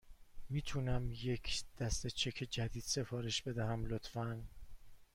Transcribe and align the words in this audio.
می 0.49 0.61
تونم 0.61 1.11
یک 1.11 1.63
دسته 1.79 2.09
چک 2.09 2.47
جدید 2.49 2.83
سفارش 2.83 3.41
بدهم، 3.41 3.85
لطفاً؟ 3.85 4.43